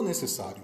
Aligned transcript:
ou 0.00 0.04
necessário? 0.04 0.62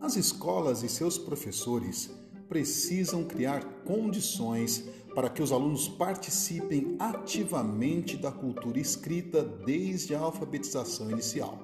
As 0.00 0.16
escolas 0.16 0.82
e 0.82 0.88
seus 0.88 1.18
professores 1.18 2.10
precisam 2.48 3.24
criar 3.24 3.62
condições 3.84 4.84
para 5.14 5.28
que 5.28 5.42
os 5.42 5.52
alunos 5.52 5.86
participem 5.86 6.96
ativamente 6.98 8.16
da 8.16 8.32
cultura 8.32 8.78
escrita 8.78 9.42
desde 9.42 10.14
a 10.14 10.20
alfabetização 10.20 11.10
inicial. 11.10 11.58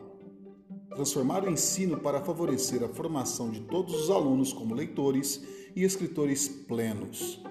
Transformar 0.94 1.44
o 1.44 1.50
ensino 1.50 1.98
para 1.98 2.20
favorecer 2.20 2.82
a 2.82 2.88
formação 2.88 3.50
de 3.50 3.60
todos 3.60 3.94
os 3.94 4.10
alunos 4.10 4.52
como 4.52 4.74
leitores 4.74 5.42
e 5.74 5.82
escritores 5.82 6.48
plenos. 6.48 7.42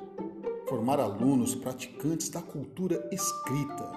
Formar 0.67 0.99
alunos 0.99 1.55
praticantes 1.55 2.29
da 2.29 2.41
cultura 2.41 3.09
escrita. 3.11 3.91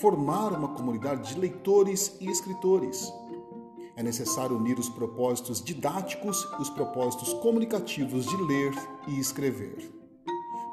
Formar 0.00 0.52
uma 0.52 0.68
comunidade 0.68 1.34
de 1.34 1.40
leitores 1.40 2.16
e 2.20 2.28
escritores 2.28 3.12
é 3.96 4.02
necessário 4.02 4.56
unir 4.56 4.78
os 4.78 4.88
propósitos 4.88 5.62
didáticos 5.62 6.46
e 6.58 6.62
os 6.62 6.70
propósitos 6.70 7.32
comunicativos 7.34 8.26
de 8.26 8.36
ler 8.36 8.72
e 9.08 9.18
escrever. 9.18 9.90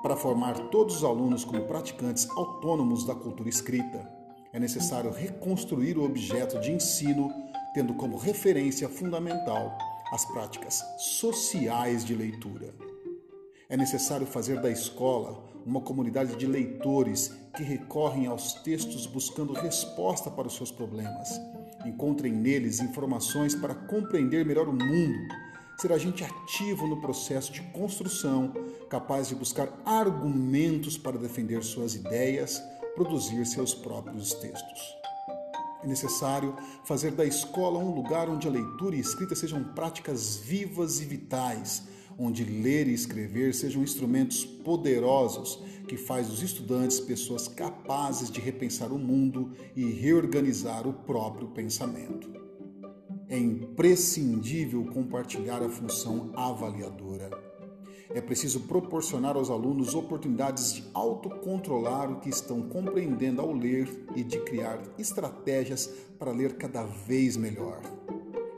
Para 0.01 0.15
formar 0.15 0.69
todos 0.69 0.97
os 0.97 1.03
alunos 1.03 1.43
como 1.43 1.65
praticantes 1.65 2.29
autônomos 2.29 3.03
da 3.05 3.15
cultura 3.15 3.49
escrita, 3.49 4.09
é 4.53 4.59
necessário 4.59 5.11
reconstruir 5.11 5.97
o 5.97 6.05
objeto 6.05 6.59
de 6.59 6.71
ensino, 6.71 7.33
tendo 7.73 7.93
como 7.93 8.17
referência 8.17 8.87
fundamental 8.87 9.77
as 10.11 10.23
práticas 10.25 10.83
sociais 10.97 12.05
de 12.05 12.15
leitura. 12.15 12.73
É 13.69 13.75
necessário 13.75 14.25
fazer 14.25 14.61
da 14.61 14.71
escola 14.71 15.43
uma 15.65 15.81
comunidade 15.81 16.37
de 16.37 16.47
leitores 16.47 17.33
que 17.55 17.63
recorrem 17.63 18.27
aos 18.27 18.53
textos 18.53 19.05
buscando 19.05 19.51
resposta 19.51 20.31
para 20.31 20.47
os 20.47 20.55
seus 20.55 20.71
problemas 20.71 21.37
Encontrem 21.87 22.33
neles 22.33 22.81
informações 22.81 23.55
para 23.55 23.73
compreender 23.73 24.45
melhor 24.45 24.67
o 24.67 24.73
mundo, 24.73 25.33
ser 25.79 25.93
agente 25.93 26.21
ativo 26.21 26.85
no 26.85 26.99
processo 26.99 27.49
de 27.53 27.61
construção, 27.71 28.53
capaz 28.89 29.29
de 29.29 29.35
buscar 29.35 29.69
argumentos 29.85 30.97
para 30.97 31.17
defender 31.17 31.63
suas 31.63 31.95
ideias, 31.95 32.61
produzir 32.93 33.45
seus 33.45 33.73
próprios 33.73 34.33
textos. 34.33 34.97
É 35.81 35.87
necessário 35.87 36.53
fazer 36.83 37.11
da 37.11 37.23
escola 37.23 37.79
um 37.79 37.95
lugar 37.95 38.27
onde 38.27 38.47
a 38.47 38.51
leitura 38.51 38.95
e 38.95 38.97
a 38.97 39.01
escrita 39.01 39.33
sejam 39.33 39.63
práticas 39.63 40.35
vivas 40.35 40.99
e 40.99 41.05
vitais, 41.05 41.83
onde 42.17 42.43
ler 42.43 42.87
e 42.87 42.93
escrever 42.93 43.53
sejam 43.53 43.83
instrumentos 43.83 44.43
poderosos 44.43 45.61
que 45.87 45.95
faz 45.95 46.27
dos 46.27 46.41
estudantes 46.41 46.99
pessoas 46.99 47.47
capazes 47.47 48.29
de 48.29 48.41
repensar 48.41 48.91
o 48.91 48.97
mundo 48.97 49.51
e 49.75 49.85
reorganizar 49.91 50.87
o 50.87 50.93
próprio 50.93 51.47
pensamento. 51.49 52.29
É 53.29 53.37
imprescindível 53.37 54.85
compartilhar 54.85 55.61
a 55.61 55.69
função 55.69 56.31
avaliadora. 56.35 57.29
É 58.09 58.21
preciso 58.21 58.61
proporcionar 58.61 59.35
aos 59.35 59.49
alunos 59.49 59.93
oportunidades 59.93 60.73
de 60.73 60.83
autocontrolar 60.93 62.09
o 62.09 62.21
que 62.21 62.29
estão 62.29 62.61
compreendendo 62.61 63.41
ao 63.41 63.51
ler 63.51 63.89
e 64.15 64.23
de 64.23 64.39
criar 64.39 64.81
estratégias 64.97 65.91
para 66.17 66.31
ler 66.31 66.55
cada 66.55 66.83
vez 66.83 67.35
melhor. 67.35 67.81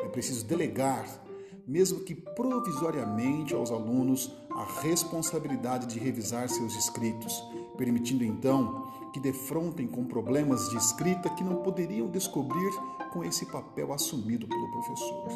É 0.02 0.08
preciso 0.08 0.46
delegar 0.46 1.24
mesmo 1.70 2.00
que 2.00 2.16
provisoriamente 2.16 3.54
aos 3.54 3.70
alunos, 3.70 4.32
a 4.50 4.82
responsabilidade 4.82 5.86
de 5.86 6.00
revisar 6.00 6.50
seus 6.50 6.76
escritos, 6.76 7.32
permitindo 7.78 8.24
então 8.24 8.88
que 9.14 9.20
defrontem 9.20 9.88
com 9.88 10.04
problemas 10.04 10.68
de 10.70 10.78
escrita 10.78 11.30
que 11.30 11.44
não 11.44 11.58
poderiam 11.58 12.10
descobrir 12.10 12.72
com 13.14 13.24
esse 13.24 13.46
papel 13.46 13.94
assumido 13.94 14.48
pelo 14.48 14.72
professor. 14.72 15.28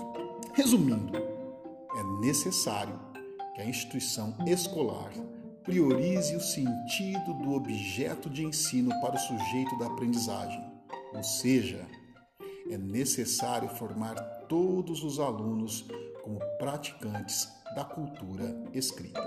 Resumindo, 0.53 1.15
é 1.15 2.03
necessário 2.19 2.99
que 3.53 3.61
a 3.61 3.65
instituição 3.65 4.35
escolar 4.47 5.11
priorize 5.63 6.35
o 6.35 6.41
sentido 6.41 7.33
do 7.43 7.53
objeto 7.53 8.27
de 8.27 8.43
ensino 8.43 8.89
para 9.01 9.15
o 9.15 9.19
sujeito 9.19 9.77
da 9.77 9.85
aprendizagem, 9.85 10.63
ou 11.13 11.23
seja, 11.23 11.85
é 12.71 12.77
necessário 12.77 13.69
formar 13.69 14.15
todos 14.53 15.03
os 15.03 15.19
alunos 15.19 15.83
como 16.23 16.39
praticantes 16.59 17.51
da 17.75 17.83
cultura 17.83 18.55
escrita. 18.71 19.19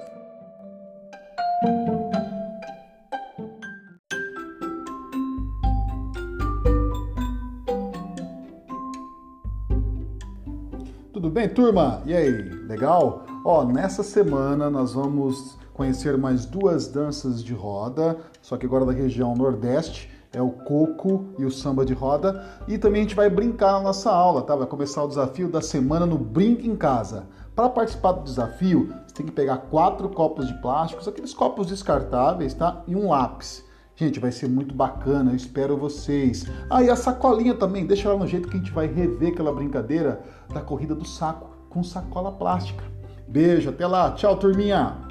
Tudo 11.13 11.29
bem, 11.29 11.49
turma? 11.49 12.05
E 12.07 12.15
aí, 12.15 12.31
legal? 12.69 13.27
Ó, 13.45 13.65
nessa 13.65 14.05
semana 14.05 14.71
nós 14.71 14.95
vamos 14.95 15.59
conhecer 15.75 16.17
mais 16.17 16.47
duas 16.47 16.87
danças 16.87 17.43
de 17.43 17.53
roda, 17.53 18.17
só 18.41 18.57
que 18.57 18.65
agora 18.65 18.87
da 18.87 18.93
região 18.93 19.35
Nordeste 19.35 20.09
é 20.37 20.43
o 20.43 20.51
coco 20.51 21.29
e 21.39 21.47
o 21.47 21.51
samba 21.51 21.83
de 21.83 21.95
roda. 21.95 22.45
E 22.69 22.77
também 22.77 23.01
a 23.01 23.05
gente 23.05 23.17
vai 23.17 23.31
brincar 23.31 23.73
na 23.73 23.81
nossa 23.81 24.11
aula, 24.11 24.43
tá? 24.43 24.55
Vai 24.55 24.67
começar 24.67 25.03
o 25.03 25.09
desafio 25.09 25.49
da 25.49 25.63
semana 25.63 26.05
no 26.05 26.19
Brinca 26.19 26.67
em 26.67 26.77
Casa. 26.77 27.27
Para 27.55 27.71
participar 27.71 28.13
do 28.13 28.23
desafio, 28.23 28.93
você 29.07 29.15
tem 29.15 29.25
que 29.25 29.33
pegar 29.33 29.57
quatro 29.57 30.11
copos 30.11 30.47
de 30.47 30.53
plásticos, 30.61 31.09
aqueles 31.09 31.33
copos 31.33 31.69
descartáveis, 31.69 32.53
tá? 32.53 32.83
E 32.87 32.95
um 32.95 33.09
lápis. 33.09 33.65
Gente, 33.95 34.21
vai 34.21 34.31
ser 34.31 34.47
muito 34.47 34.75
bacana, 34.75 35.31
eu 35.31 35.37
espero 35.37 35.75
vocês. 35.75 36.45
Ah, 36.69 36.83
e 36.83 36.91
a 36.91 36.97
sacolinha 36.97 37.55
também, 37.55 37.87
deixa 37.87 38.07
ela 38.07 38.19
no 38.19 38.27
jeito 38.27 38.47
que 38.47 38.57
a 38.57 38.59
gente 38.59 38.73
vai 38.73 38.87
rever 38.87 39.33
aquela 39.33 39.55
brincadeira 39.55 40.21
da 40.53 40.61
corrida 40.61 40.95
do 40.95 41.07
saco 41.07 41.49
com 41.71 41.83
sacola 41.83 42.31
plástica. 42.31 42.85
Beijo, 43.27 43.71
até 43.71 43.87
lá. 43.87 44.11
Tchau, 44.11 44.37
turminha. 44.37 45.06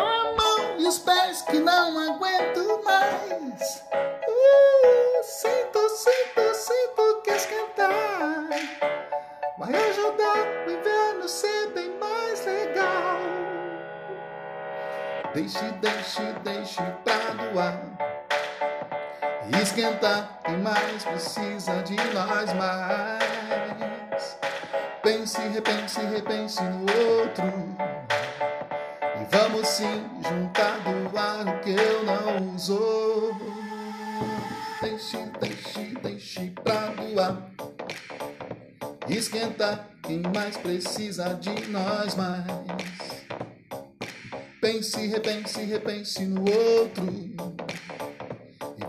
A 0.00 0.32
mão 0.32 0.78
e 0.78 0.86
os 0.86 0.98
pés 0.98 1.42
que 1.42 1.58
não 1.58 1.98
aguento 1.98 2.82
mais. 2.84 3.84
Uh, 3.92 5.22
sinto, 5.22 5.88
sinto, 5.88 6.54
sinto 6.54 7.22
que 7.22 7.30
esquentar. 7.30 8.48
Vai 9.58 9.74
ajudar 9.74 10.66
o 10.66 10.70
inverno 10.70 11.28
ser 11.28 11.70
bem 11.72 11.90
mais 11.98 12.44
legal. 12.46 13.18
Deixe, 15.34 15.64
deixe, 15.80 16.22
deixe 16.42 16.82
pra 17.04 17.34
doar. 17.34 17.80
Esquentar, 19.62 20.40
quem 20.44 20.56
mais 20.58 21.04
precisa 21.04 21.82
de 21.82 21.96
nós 22.14 22.52
mais? 22.54 23.20
Pense, 25.02 25.40
repense, 25.40 26.00
repense 26.00 26.62
no 26.62 26.80
outro. 27.18 27.89
E 29.60 29.62
vamos 29.62 29.76
sim 29.76 30.08
juntar 30.26 30.78
do 30.80 31.18
ar 31.18 31.60
que 31.60 31.70
eu 31.70 32.02
não 32.02 32.54
uso. 32.54 33.36
Deixe, 34.80 35.18
deixe, 35.38 35.94
deixe 36.02 36.50
pra 36.64 36.86
doar. 36.86 37.52
Esquentar 39.06 39.90
quem 40.02 40.22
mais 40.34 40.56
precisa 40.56 41.34
de 41.34 41.66
nós 41.68 42.14
mais. 42.14 42.46
Pense, 44.62 45.06
repense, 45.06 45.60
repense 45.62 46.24
no 46.24 46.40
outro. 46.40 47.06
E 47.06 47.36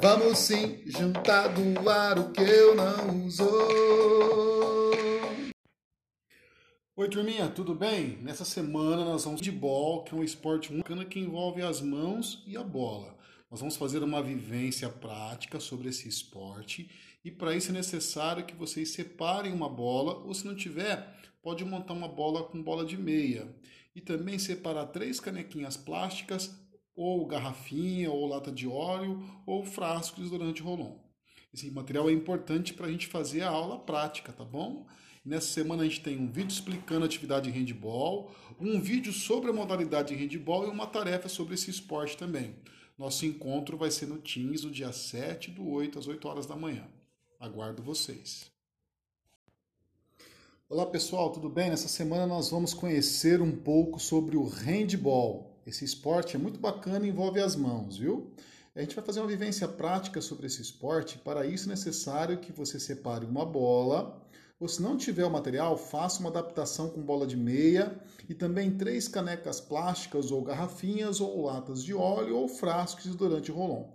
vamos 0.02 0.38
sim 0.38 0.82
juntar 0.86 1.50
do 1.50 1.90
ar 1.90 2.18
o 2.18 2.32
que 2.32 2.44
eu 2.44 2.76
não 2.76 3.26
uso. 3.26 4.61
Oi, 7.02 7.10
turminha, 7.10 7.50
tudo 7.50 7.74
bem? 7.74 8.20
Nessa 8.22 8.46
semana 8.46 9.04
nós 9.04 9.26
vamos 9.26 9.42
de 9.42 9.52
bola, 9.52 10.04
que 10.04 10.14
é 10.14 10.16
um 10.16 10.24
esporte 10.24 10.72
bacana 10.72 11.04
que 11.04 11.20
envolve 11.20 11.60
as 11.60 11.82
mãos 11.82 12.44
e 12.46 12.56
a 12.56 12.62
bola. 12.62 13.18
Nós 13.50 13.60
vamos 13.60 13.76
fazer 13.76 14.04
uma 14.04 14.22
vivência 14.22 14.88
prática 14.88 15.60
sobre 15.60 15.90
esse 15.90 16.08
esporte 16.08 16.92
e 17.26 17.32
para 17.32 17.56
isso 17.56 17.72
é 17.72 17.74
necessário 17.74 18.46
que 18.46 18.54
vocês 18.54 18.92
separem 18.92 19.52
uma 19.52 19.68
bola 19.68 20.14
ou 20.24 20.32
se 20.36 20.46
não 20.46 20.56
tiver, 20.56 21.12
pode 21.42 21.66
montar 21.66 21.94
uma 21.94 22.08
bola 22.08 22.44
com 22.44 22.62
bola 22.62 22.86
de 22.86 23.00
meia 23.00 23.52
e 23.96 24.00
também 24.00 24.38
separar 24.38 24.86
três 24.86 25.20
canequinhas 25.20 25.76
plásticas 25.76 26.56
ou 26.96 27.26
garrafinha 27.26 28.12
ou 28.12 28.28
lata 28.28 28.52
de 28.52 28.68
óleo 28.68 29.24
ou 29.48 29.66
frascos 29.66 30.30
durante 30.30 30.62
o 30.62 30.66
rolon. 30.66 31.00
Esse 31.52 31.72
material 31.72 32.12
é 32.12 32.14
importante 32.14 32.76
para 32.76 32.86
a 32.86 32.92
gente 32.92 33.08
fazer 33.08 33.42
a 33.42 33.50
aula 33.50 33.80
prática, 33.80 34.32
tá 34.32 34.46
bom? 34.46 34.86
Nessa 35.24 35.54
semana 35.54 35.84
a 35.84 35.86
gente 35.86 36.02
tem 36.02 36.18
um 36.18 36.32
vídeo 36.32 36.52
explicando 36.52 37.04
a 37.04 37.06
atividade 37.06 37.52
de 37.52 37.56
handball, 37.56 38.32
um 38.60 38.82
vídeo 38.82 39.14
sobre 39.14 39.52
a 39.52 39.54
modalidade 39.54 40.16
de 40.16 40.20
handball 40.20 40.66
e 40.66 40.70
uma 40.70 40.88
tarefa 40.88 41.30
sobre 41.30 41.54
esse 41.54 41.70
esporte 41.70 42.18
também. 42.18 42.56
Nosso 42.98 43.24
encontro 43.24 43.78
vai 43.78 43.92
ser 43.92 44.08
no 44.08 44.18
Teams 44.18 44.64
no 44.64 44.72
dia 44.72 44.92
7 44.92 45.52
do 45.52 45.70
8 45.70 46.00
às 46.00 46.08
8 46.08 46.28
horas 46.28 46.48
da 46.48 46.56
manhã. 46.56 46.88
Aguardo 47.40 47.84
vocês. 47.84 48.50
Olá 50.68 50.88
pessoal, 50.88 51.32
tudo 51.32 51.50
bem? 51.50 51.70
Nessa 51.70 51.88
semana 51.88 52.26
nós 52.26 52.50
vamos 52.50 52.74
conhecer 52.74 53.44
um 53.44 53.56
pouco 53.56 54.00
sobre 54.00 54.36
o 54.36 54.48
handball. 54.48 55.62
Esse 55.68 55.86
esporte 55.86 56.36
é 56.36 56.40
muito 56.40 56.60
bacana 56.60 57.06
e 57.06 57.10
envolve 57.10 57.40
as 57.40 57.56
mãos, 57.56 57.96
viu? 57.96 58.34
A 58.74 58.82
gente 58.82 58.96
vai 58.96 59.06
fazer 59.06 59.20
uma 59.20 59.28
vivência 59.28 59.68
prática 59.68 60.20
sobre 60.20 60.48
esse 60.48 60.64
esporte. 60.64 61.20
Para 61.20 61.46
isso 61.46 61.66
é 61.66 61.74
necessário 61.74 62.40
que 62.40 62.52
você 62.52 62.80
separe 62.80 63.26
uma 63.26 63.46
bola, 63.46 64.20
ou 64.62 64.68
se 64.68 64.80
não 64.80 64.96
tiver 64.96 65.26
o 65.26 65.32
material, 65.32 65.76
faça 65.76 66.20
uma 66.20 66.30
adaptação 66.30 66.88
com 66.88 67.02
bola 67.02 67.26
de 67.26 67.36
meia 67.36 68.00
e 68.30 68.36
também 68.36 68.70
três 68.70 69.08
canecas 69.08 69.60
plásticas 69.60 70.30
ou 70.30 70.44
garrafinhas 70.44 71.20
ou 71.20 71.46
latas 71.46 71.84
de 71.84 71.96
óleo 71.96 72.38
ou 72.38 72.48
frascos 72.48 73.04
de 73.04 73.10
desodorante 73.10 73.52
Rolon. 73.52 73.90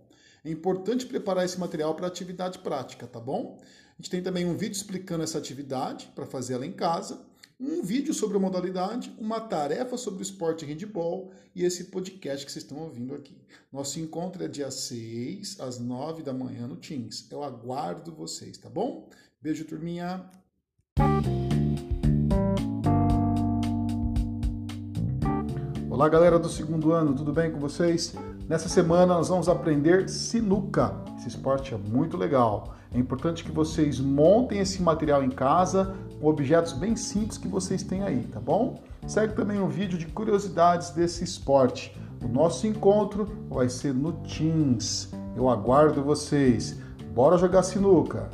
É 0.45 0.51
importante 0.51 1.07
preparar 1.07 1.45
esse 1.45 1.59
material 1.61 1.95
para 1.95 2.09
atividade 2.09 2.59
prática, 2.59 3.07
tá 3.07 3.21
bom? 3.21 3.59
A 3.63 4.03
gente 4.03 4.11
tem 4.11 4.21
também 4.21 4.45
um 4.45 4.57
vídeo 4.57 4.75
explicando 4.75 5.23
essa 5.23 5.39
atividade 5.39 6.11
para 6.17 6.27
fazer 6.27 6.55
ela 6.55 6.67
em 6.67 6.73
casa 6.73 7.25
um 7.59 7.83
vídeo 7.83 8.13
sobre 8.13 8.37
a 8.37 8.41
modalidade, 8.41 9.15
uma 9.19 9.41
tarefa 9.41 9.97
sobre 9.97 10.21
o 10.21 10.23
esporte 10.23 10.67
handball 10.67 11.31
e 11.55 11.63
esse 11.63 11.85
podcast 11.85 12.45
que 12.45 12.53
vocês 12.53 12.65
estão 12.65 12.79
ouvindo 12.79 13.15
aqui. 13.15 13.41
Nosso 13.73 14.01
encontro 14.01 14.45
é 14.45 14.49
dia 14.49 14.71
6, 14.71 15.61
às 15.61 15.79
9 15.79 16.25
da 16.25 16.35
manhã 16.35 16.67
no 16.67 16.77
Teams. 16.77 17.31
Eu 17.31 17.43
aguardo 17.45 18.13
vocês, 18.13 18.59
tá 18.59 18.69
bom? 18.69 19.09
Beijo, 19.41 19.65
turminha! 19.65 20.29
Olá, 25.97 26.11
galera 26.11 26.39
do 26.39 26.47
segundo 26.51 26.93
ano, 26.93 27.15
tudo 27.15 27.33
bem 27.33 27.51
com 27.51 27.59
vocês? 27.59 28.15
Nessa 28.47 28.69
semana 28.69 29.15
nós 29.15 29.31
vamos 29.31 29.49
aprender 29.49 30.11
sinuca. 30.11 30.95
Esse 31.17 31.29
esporte 31.29 31.73
é 31.73 31.79
muito 31.79 32.19
legal. 32.19 32.75
É 32.93 32.99
importante 32.99 33.43
que 33.43 33.51
vocês 33.51 33.99
montem 33.99 34.59
esse 34.59 34.83
material 34.83 35.25
em 35.25 35.31
casa 35.31 35.97
com 36.21 36.27
objetos 36.27 36.75
bem 36.75 36.97
simples 36.97 37.39
que 37.39 37.49
vocês 37.49 37.83
têm 37.83 38.03
aí, 38.03 38.25
tá 38.25 38.39
bom? 38.39 38.83
Segue 39.07 39.33
também 39.33 39.59
um 39.59 39.69
vídeo 39.69 39.97
de 39.97 40.05
curiosidades 40.05 40.91
desse 40.91 41.25
esporte. 41.25 41.99
O 42.23 42.29
nosso 42.29 42.67
encontro 42.67 43.27
vai 43.49 43.71
ser 43.71 43.95
no 43.95 44.13
Teams. 44.13 45.11
Eu 45.35 45.49
aguardo 45.49 46.03
vocês. 46.03 46.79
Bora 47.15 47.39
jogar 47.39 47.63
sinuca! 47.63 48.29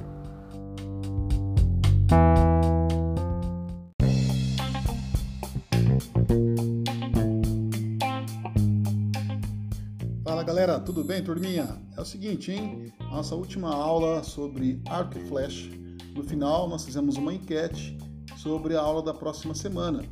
Tudo 10.84 11.05
bem, 11.05 11.23
turminha? 11.23 11.81
É 11.96 12.00
o 12.00 12.05
seguinte, 12.05 12.50
hein? 12.50 12.93
Nossa 12.99 13.37
última 13.37 13.73
aula 13.73 14.25
sobre 14.25 14.82
arco 14.88 15.17
e 15.17 15.23
flecha 15.29 15.70
no 16.14 16.23
final, 16.23 16.69
nós 16.69 16.84
fizemos 16.84 17.17
uma 17.17 17.32
enquete 17.32 17.96
sobre 18.37 18.76
a 18.76 18.81
aula 18.81 19.02
da 19.02 19.14
próxima 19.14 19.55
semana. 19.55 20.05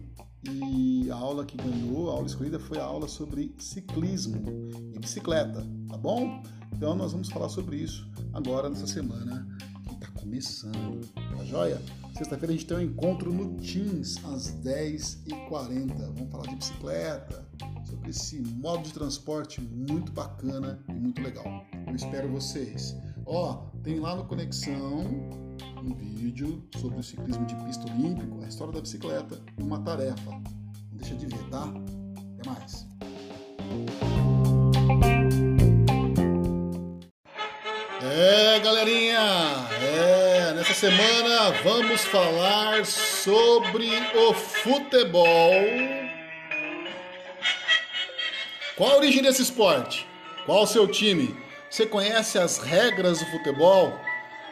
E 0.45 1.11
a 1.11 1.15
aula 1.15 1.45
que 1.45 1.57
ganhou, 1.57 2.09
a 2.09 2.15
aula 2.15 2.27
escolhida 2.27 2.59
foi 2.59 2.79
a 2.79 2.85
aula 2.85 3.07
sobre 3.07 3.55
ciclismo 3.59 4.71
e 4.95 4.99
bicicleta, 4.99 5.67
tá 5.89 5.97
bom? 5.99 6.43
Então 6.73 6.95
nós 6.95 7.13
vamos 7.13 7.29
falar 7.29 7.51
sobre 7.51 7.77
isso 7.77 8.09
agora 8.33 8.71
nessa 8.71 8.87
semana 8.87 9.47
que 9.87 9.95
está 9.95 10.09
começando, 10.19 11.07
tá 11.15 11.45
joia? 11.45 11.83
Sexta-feira 12.17 12.55
a 12.55 12.57
gente 12.57 12.67
tem 12.67 12.77
um 12.79 12.81
encontro 12.81 13.33
no 13.33 13.57
Teams 13.61 14.17
às 14.25 14.53
10h40. 14.63 16.15
Vamos 16.15 16.31
falar 16.31 16.47
de 16.47 16.57
bicicleta, 16.57 17.40
esse 18.11 18.41
modo 18.41 18.83
de 18.83 18.93
transporte 18.93 19.61
muito 19.61 20.11
bacana 20.11 20.83
e 20.89 20.93
muito 20.93 21.23
legal. 21.23 21.65
Eu 21.87 21.95
espero 21.95 22.29
vocês. 22.29 22.97
Ó, 23.25 23.69
tem 23.85 24.01
lá 24.01 24.17
no 24.17 24.25
Conexão 24.25 25.31
um 25.83 25.95
vídeo 25.95 26.63
sobre 26.77 26.99
o 26.99 27.03
ciclismo 27.03 27.47
de 27.47 27.55
pista 27.65 27.85
olímpico, 27.93 28.43
a 28.43 28.49
história 28.49 28.75
da 28.75 28.81
bicicleta 28.81 29.41
e 29.57 29.63
uma 29.63 29.81
tarefa. 29.83 30.31
Não 30.31 30.97
deixa 30.97 31.15
de 31.15 31.27
ver, 31.27 31.43
tá? 31.51 31.73
Até 32.39 32.51
mais. 32.51 32.87
É, 38.03 38.59
galerinha, 38.59 39.21
é, 39.83 40.53
nessa 40.55 40.75
semana 40.75 41.53
vamos 41.63 42.01
falar 42.07 42.85
sobre 42.85 43.89
o 44.17 44.35
futebol. 44.35 46.00
Qual 48.81 48.93
a 48.93 48.97
origem 48.97 49.23
desse 49.23 49.43
esporte? 49.43 50.07
Qual 50.47 50.63
o 50.63 50.67
seu 50.67 50.89
time? 50.89 51.37
Você 51.69 51.85
conhece 51.85 52.39
as 52.39 52.57
regras 52.57 53.19
do 53.19 53.27
futebol? 53.27 53.93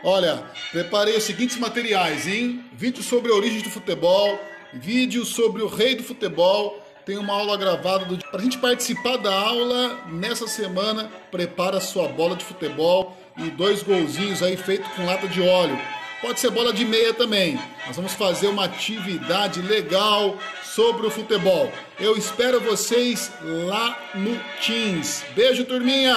Olha, 0.05 0.45
preparei 0.71 1.17
os 1.17 1.23
seguintes 1.25 1.57
materiais, 1.57 2.27
hein? 2.27 2.63
Vídeo 2.75 3.03
sobre 3.03 3.33
a 3.33 3.35
origem 3.35 3.63
do 3.63 3.71
futebol, 3.71 4.39
vídeo 4.71 5.25
sobre 5.25 5.63
o 5.63 5.67
rei 5.67 5.95
do 5.95 6.03
futebol. 6.03 6.79
Tem 7.07 7.17
uma 7.17 7.33
aula 7.33 7.57
gravada 7.57 8.05
do... 8.05 8.19
para 8.19 8.41
a 8.41 8.43
gente 8.43 8.59
participar 8.59 9.17
da 9.17 9.33
aula 9.33 9.99
nessa 10.09 10.47
semana. 10.47 11.11
Prepara 11.31 11.81
sua 11.81 12.07
bola 12.09 12.37
de 12.37 12.45
futebol 12.45 13.17
e 13.39 13.49
dois 13.49 13.83
golzinhos 13.83 14.43
aí 14.43 14.59
feito 14.59 14.87
com 14.91 15.07
lata 15.07 15.27
de 15.27 15.41
óleo. 15.41 15.81
Pode 16.21 16.41
ser 16.41 16.51
bola 16.51 16.73
de 16.73 16.85
meia 16.85 17.15
também. 17.15 17.55
Nós 17.87 17.95
vamos 17.95 18.13
fazer 18.13 18.49
uma 18.49 18.65
atividade 18.65 19.63
legal 19.63 20.37
sobre 20.65 21.07
o 21.07 21.11
futebol. 21.11 21.73
Eu 21.99 22.17
espero 22.17 22.61
vocês 22.61 23.31
lá 23.43 23.97
no 24.15 24.37
Teams. 24.61 25.25
Beijo, 25.37 25.65
turminha! 25.65 26.15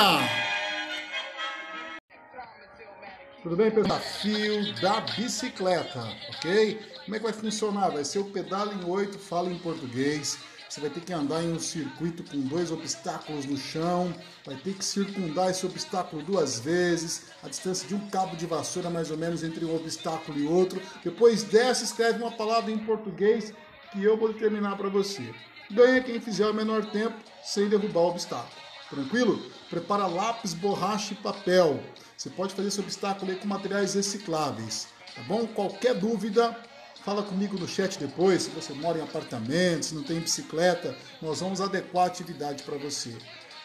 Tudo 3.44 3.56
bem, 3.56 3.70
pessoal? 3.70 4.00
Desafio 4.00 4.82
da 4.82 5.02
bicicleta, 5.02 6.00
ok? 6.30 6.80
Como 7.06 7.16
é 7.16 7.20
que 7.20 7.24
vai 7.24 7.34
funcionar? 7.34 7.90
Vai 7.90 8.04
ser 8.04 8.20
o 8.20 8.26
pedal 8.26 8.74
em 8.74 8.84
8, 8.84 9.20
fala 9.20 9.52
em 9.52 9.58
português. 9.60 10.40
Você 10.72 10.80
vai 10.80 10.90
ter 10.90 11.02
que 11.02 11.12
andar 11.12 11.44
em 11.44 11.52
um 11.52 11.60
circuito 11.60 12.24
com 12.24 12.40
dois 12.40 12.72
obstáculos 12.72 13.46
no 13.46 13.58
chão, 13.58 14.16
vai 14.46 14.56
ter 14.56 14.74
que 14.74 14.86
circundar 14.86 15.50
esse 15.50 15.66
obstáculo 15.66 16.24
duas 16.24 16.62
vezes, 16.62 17.24
a 17.44 17.50
distância 17.50 17.86
de 17.86 17.94
um 17.94 18.10
cabo 18.10 18.38
de 18.38 18.46
vassoura 18.46 18.90
mais 18.90 19.12
ou 19.12 19.18
menos 19.18 19.44
entre 19.44 19.66
um 19.66 19.76
obstáculo 19.76 20.40
e 20.40 20.48
outro. 20.48 20.82
Depois 21.04 21.44
dessa, 21.44 21.84
escreve 21.84 22.24
uma 22.24 22.32
palavra 22.32 22.72
em 22.72 22.78
português 22.78 23.54
que 23.92 24.02
eu 24.02 24.16
vou 24.16 24.32
determinar 24.32 24.78
para 24.78 24.88
você. 24.88 25.36
Ganha 25.70 26.02
quem 26.02 26.22
fizer 26.22 26.48
o 26.48 26.54
menor 26.54 26.86
tempo 26.86 27.18
sem 27.44 27.68
derrubar 27.68 28.04
o 28.04 28.12
obstáculo. 28.12 28.56
Tranquilo? 28.90 29.44
Prepara 29.70 30.08
lápis, 30.08 30.54
borracha 30.54 31.12
e 31.12 31.18
papel. 31.18 31.84
Você 32.16 32.30
pode 32.30 32.56
fazer 32.56 32.70
esse 32.70 32.80
obstáculo 32.80 33.30
aí 33.30 33.38
com 33.38 33.46
materiais 33.46 33.96
recicláveis, 33.96 34.88
tá 35.14 35.22
bom? 35.24 35.46
Qualquer 35.48 35.96
dúvida, 35.96 36.58
fala 37.04 37.24
comigo 37.24 37.58
no 37.58 37.68
chat 37.68 38.00
depois. 38.00 38.44
Se 38.44 38.50
você 38.52 38.74
mora 38.74 39.00
em 39.00 39.02
apartamento, 39.02 39.86
se 39.86 39.96
não 39.96 40.04
tem 40.04 40.20
bicicleta, 40.20 40.96
nós 41.22 41.40
vamos 41.40 41.60
adequar 41.60 42.06
a 42.06 42.08
atividade 42.08 42.64
para 42.64 42.78
você. 42.78 43.18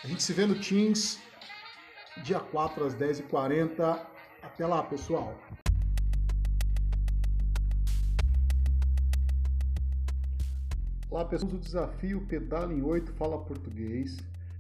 A 0.03 0.07
gente 0.09 0.23
se 0.23 0.33
vê 0.33 0.47
no 0.47 0.55
Teams, 0.55 1.19
dia 2.23 2.41
4 2.41 2.87
às 2.87 2.95
10h40. 2.95 4.01
Até 4.43 4.67
lá, 4.67 4.83
pessoal! 4.83 5.37
Olá, 11.11 11.25
pessoal 11.25 11.53
do 11.53 11.59
desafio 11.59 12.21
Pedala 12.29 12.73
em 12.73 12.83
8 12.83 13.13
Fala 13.13 13.39
Português 13.39 14.17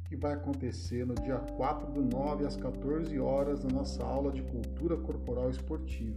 que 0.08 0.16
vai 0.16 0.34
acontecer 0.34 1.04
no 1.04 1.14
dia 1.14 1.38
4 1.38 1.92
do 1.92 2.02
9 2.02 2.46
às 2.46 2.56
14 2.56 3.18
horas 3.18 3.64
na 3.64 3.70
nossa 3.70 4.04
aula 4.04 4.30
de 4.30 4.40
cultura 4.42 4.96
corporal 4.96 5.50
esportiva. 5.50 6.16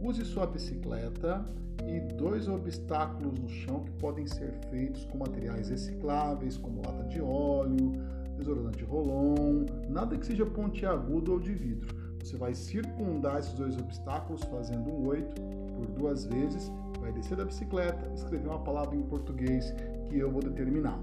Use 0.00 0.24
sua 0.24 0.46
bicicleta 0.46 1.44
e 1.86 2.00
dois 2.14 2.48
obstáculos 2.48 3.38
no 3.38 3.48
chão 3.48 3.80
que 3.80 3.90
podem 3.92 4.26
ser 4.26 4.52
feitos 4.70 5.04
com 5.04 5.18
materiais 5.18 5.68
recicláveis, 5.68 6.56
como 6.56 6.80
lata 6.84 7.04
de 7.04 7.20
óleo, 7.20 7.92
desodorante 8.38 8.82
rolon, 8.82 9.66
nada 9.88 10.16
que 10.16 10.24
seja 10.24 10.46
pontiagudo 10.46 11.32
ou 11.32 11.38
de 11.38 11.52
vidro. 11.52 11.94
Você 12.18 12.36
vai 12.36 12.54
circundar 12.54 13.40
esses 13.40 13.52
dois 13.52 13.76
obstáculos 13.76 14.42
fazendo 14.44 14.90
um 14.90 15.06
oito 15.08 15.40
por 15.76 15.86
duas 15.86 16.24
vezes, 16.24 16.72
vai 16.98 17.12
descer 17.12 17.36
da 17.36 17.44
bicicleta, 17.44 18.10
escrever 18.14 18.48
uma 18.48 18.60
palavra 18.60 18.96
em 18.96 19.02
português 19.02 19.74
que 20.08 20.18
eu 20.18 20.30
vou 20.30 20.42
determinar. 20.42 20.98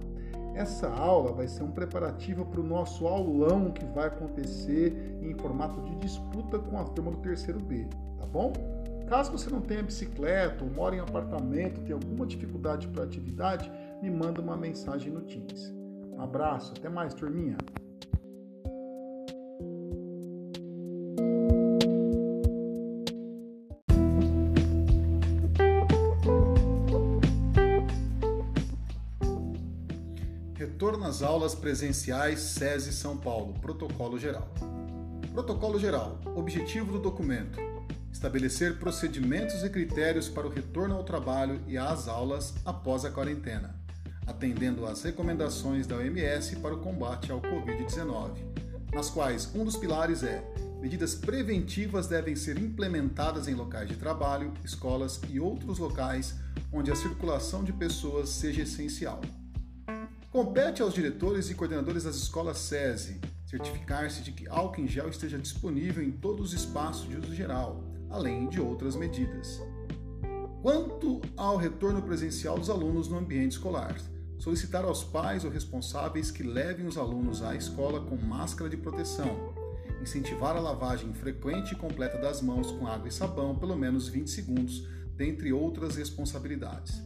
Essa 0.56 0.90
aula 0.90 1.32
vai 1.32 1.48
ser 1.48 1.62
um 1.62 1.72
preparativo 1.72 2.44
para 2.46 2.62
o 2.62 2.64
nosso 2.64 3.06
aulão 3.08 3.72
que 3.72 3.86
vai 3.86 4.08
acontecer 4.08 5.20
em 5.22 5.36
formato 5.36 5.80
de 5.82 5.96
disputa 5.98 6.58
com 6.58 6.80
a 6.80 6.84
turma 6.84 7.12
do 7.12 7.18
terceiro 7.18 7.60
B, 7.60 7.86
tá 8.18 8.26
bom? 8.26 8.52
Caso 9.08 9.32
você 9.32 9.50
não 9.50 9.62
tenha 9.62 9.82
bicicleta 9.82 10.66
ou 10.66 10.70
mora 10.70 10.94
em 10.94 11.00
apartamento, 11.00 11.80
tenha 11.82 11.96
alguma 11.96 12.26
dificuldade 12.26 12.90
para 12.90 13.06
atividade, 13.06 13.72
me 14.02 14.12
manda 14.12 14.42
uma 14.42 14.58
mensagem 14.58 15.14
no 15.14 15.22
Teams. 15.22 15.74
Um 16.12 16.22
abraço, 16.22 16.74
até 16.78 16.90
mais, 16.90 17.14
turminha! 17.14 17.56
Retorno 30.54 31.06
às 31.06 31.24
aulas 31.24 31.56
presenciais 31.56 32.42
SESI 32.42 32.92
São 32.92 33.16
Paulo, 33.16 33.54
Protocolo 33.62 34.20
Geral. 34.20 34.50
Protocolo 35.32 35.80
Geral. 35.80 36.20
Objetivo 36.36 36.92
do 36.92 37.00
documento: 37.00 37.77
estabelecer 38.18 38.80
procedimentos 38.80 39.64
e 39.64 39.70
critérios 39.70 40.28
para 40.28 40.48
o 40.48 40.50
retorno 40.50 40.96
ao 40.96 41.04
trabalho 41.04 41.62
e 41.68 41.78
às 41.78 42.08
aulas 42.08 42.56
após 42.66 43.06
a 43.06 43.12
quarentena, 43.12 43.76
atendendo 44.26 44.88
às 44.88 45.04
recomendações 45.04 45.86
da 45.86 45.98
OMS 45.98 46.56
para 46.56 46.74
o 46.74 46.80
combate 46.80 47.32
ao 47.32 47.40
Covid-19, 47.40 48.38
nas 48.92 49.12
quais 49.12 49.54
um 49.54 49.64
dos 49.64 49.78
pilares 49.78 50.24
é 50.24 50.44
medidas 50.82 51.14
preventivas 51.14 52.08
devem 52.08 52.36
ser 52.36 52.58
implementadas 52.58 53.48
em 53.48 53.54
locais 53.54 53.88
de 53.88 53.96
trabalho, 53.96 54.52
escolas 54.66 55.22
e 55.30 55.40
outros 55.40 55.78
locais 55.78 56.34
onde 56.74 56.92
a 56.92 56.96
circulação 56.96 57.64
de 57.64 57.72
pessoas 57.72 58.30
seja 58.30 58.64
essencial. 58.64 59.22
Compete 60.32 60.82
aos 60.82 60.94
diretores 60.94 61.52
e 61.52 61.56
coordenadores 61.56 62.04
das 62.04 62.16
escolas 62.16 62.58
SESI 62.58 63.20
certificar-se 63.46 64.22
de 64.24 64.32
que 64.32 64.48
álcool 64.48 64.82
em 64.82 64.88
gel 64.88 65.08
esteja 65.08 65.38
disponível 65.38 66.04
em 66.04 66.12
todos 66.12 66.48
os 66.48 66.54
espaços 66.54 67.08
de 67.08 67.16
uso 67.16 67.34
geral, 67.34 67.82
além 68.10 68.48
de 68.48 68.60
outras 68.60 68.96
medidas. 68.96 69.62
Quanto 70.62 71.22
ao 71.36 71.56
retorno 71.56 72.02
presencial 72.02 72.58
dos 72.58 72.70
alunos 72.70 73.08
no 73.08 73.18
ambiente 73.18 73.54
escolar, 73.54 73.96
solicitar 74.38 74.84
aos 74.84 75.04
pais 75.04 75.44
ou 75.44 75.52
responsáveis 75.52 76.32
que 76.32 76.44
levem 76.44 76.86
os 76.86 76.98
alunos 76.98 77.42
à 77.42 77.56
escola 77.56 78.02
com 78.02 78.18
máscara 78.18 78.70
de 78.70 78.78
proteção, 78.78 79.54
incentivar 80.02 80.56
a 80.56 80.60
lavagem 80.60 81.14
frequente 81.14 81.72
e 81.72 81.76
completa 81.76 82.18
das 82.18 82.42
mãos 82.42 82.72
com 82.72 82.88
água 82.88 83.08
e 83.08 83.12
sabão 83.12 83.56
pelo 83.56 83.76
menos 83.76 84.08
20 84.08 84.30
segundos, 84.30 84.88
dentre 85.16 85.52
outras 85.52 85.96
responsabilidades. 85.96 87.02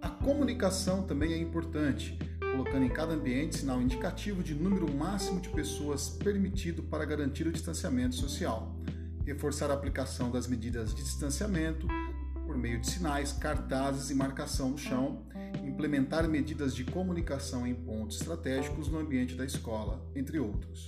A 0.00 0.10
comunicação 0.10 1.02
também 1.02 1.32
é 1.32 1.38
importante, 1.38 2.18
colocando 2.38 2.84
em 2.84 2.90
cada 2.90 3.14
ambiente 3.14 3.56
sinal 3.56 3.80
indicativo 3.80 4.42
de 4.42 4.54
número 4.54 4.92
máximo 4.92 5.40
de 5.40 5.48
pessoas 5.48 6.08
permitido 6.08 6.82
para 6.82 7.04
garantir 7.04 7.46
o 7.46 7.52
distanciamento 7.52 8.14
social, 8.14 8.76
reforçar 9.28 9.70
a 9.70 9.74
aplicação 9.74 10.30
das 10.30 10.46
medidas 10.46 10.94
de 10.94 11.02
distanciamento 11.02 11.86
por 12.46 12.56
meio 12.56 12.80
de 12.80 12.90
sinais, 12.90 13.30
cartazes 13.30 14.10
e 14.10 14.14
marcação 14.14 14.70
no 14.70 14.78
chão, 14.78 15.26
implementar 15.62 16.26
medidas 16.26 16.74
de 16.74 16.82
comunicação 16.82 17.66
em 17.66 17.74
pontos 17.74 18.20
estratégicos 18.20 18.88
no 18.88 18.98
ambiente 18.98 19.34
da 19.34 19.44
escola, 19.44 20.02
entre 20.16 20.38
outros. 20.38 20.86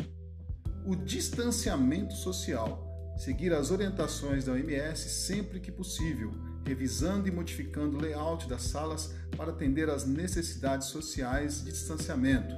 O 0.87 0.97
distanciamento 0.97 2.15
social, 2.15 3.15
seguir 3.19 3.53
as 3.53 3.71
orientações 3.71 4.47
da 4.47 4.53
OMS 4.53 5.11
sempre 5.11 5.61
que 5.61 5.71
possível 5.71 6.33
revisando 6.65 7.29
e 7.29 7.31
modificando 7.31 7.97
o 7.97 8.01
layout 8.01 8.49
das 8.49 8.63
salas 8.63 9.15
para 9.37 9.51
atender 9.51 9.91
às 9.91 10.07
necessidades 10.07 10.89
sociais 10.89 11.63
de 11.63 11.73
distanciamento. 11.73 12.55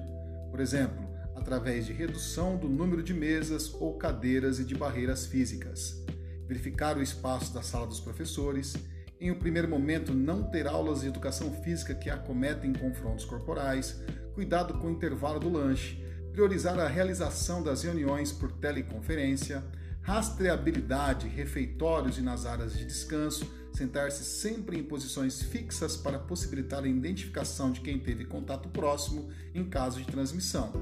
Por 0.50 0.60
exemplo, 0.60 1.11
através 1.34 1.86
de 1.86 1.92
redução 1.92 2.56
do 2.56 2.68
número 2.68 3.02
de 3.02 3.14
mesas 3.14 3.72
ou 3.74 3.94
cadeiras 3.94 4.58
e 4.58 4.64
de 4.64 4.74
barreiras 4.74 5.26
físicas. 5.26 6.04
Verificar 6.46 6.96
o 6.96 7.02
espaço 7.02 7.52
da 7.52 7.62
sala 7.62 7.86
dos 7.86 8.00
professores. 8.00 8.74
Em 9.20 9.30
um 9.30 9.38
primeiro 9.38 9.68
momento, 9.68 10.12
não 10.12 10.42
ter 10.42 10.66
aulas 10.66 11.00
de 11.00 11.08
educação 11.08 11.52
física 11.62 11.94
que 11.94 12.10
acometem 12.10 12.72
confrontos 12.72 13.24
corporais. 13.24 14.02
Cuidado 14.34 14.74
com 14.74 14.88
o 14.88 14.90
intervalo 14.90 15.38
do 15.38 15.48
lanche. 15.48 16.02
Priorizar 16.32 16.78
a 16.78 16.88
realização 16.88 17.62
das 17.62 17.82
reuniões 17.82 18.32
por 18.32 18.52
teleconferência. 18.52 19.62
Rastreabilidade, 20.02 21.28
refeitórios 21.28 22.18
e 22.18 22.22
nas 22.22 22.44
áreas 22.44 22.76
de 22.76 22.84
descanso 22.84 23.61
sentar-se 23.72 24.24
sempre 24.24 24.78
em 24.78 24.82
posições 24.82 25.42
fixas 25.42 25.96
para 25.96 26.18
possibilitar 26.18 26.84
a 26.84 26.88
identificação 26.88 27.72
de 27.72 27.80
quem 27.80 27.98
teve 27.98 28.24
contato 28.24 28.68
próximo 28.68 29.30
em 29.54 29.64
caso 29.64 29.98
de 29.98 30.06
transmissão, 30.06 30.72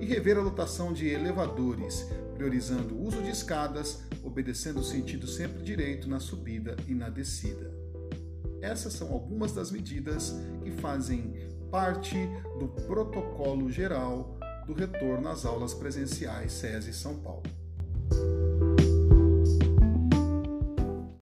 e 0.00 0.04
rever 0.04 0.36
a 0.36 0.42
lotação 0.42 0.92
de 0.92 1.06
elevadores, 1.08 2.06
priorizando 2.34 2.94
o 2.94 3.06
uso 3.06 3.22
de 3.22 3.30
escadas, 3.30 4.02
obedecendo 4.22 4.80
o 4.80 4.84
sentido 4.84 5.26
sempre 5.26 5.62
direito 5.62 6.08
na 6.08 6.20
subida 6.20 6.76
e 6.88 6.94
na 6.94 7.08
descida. 7.08 7.72
Essas 8.60 8.92
são 8.92 9.12
algumas 9.12 9.52
das 9.52 9.70
medidas 9.70 10.34
que 10.62 10.70
fazem 10.70 11.34
parte 11.70 12.16
do 12.58 12.68
protocolo 12.86 13.70
geral 13.70 14.38
do 14.66 14.72
retorno 14.72 15.28
às 15.28 15.44
aulas 15.44 15.74
presenciais 15.74 16.52
SESI 16.52 16.92
São 16.92 17.16
Paulo. 17.16 17.61